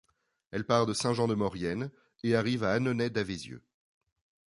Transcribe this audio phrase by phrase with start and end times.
[0.49, 1.91] Elle part de Saint-Jean-de-Maurienne
[2.23, 3.61] et arrive à Annonay-Davézieux.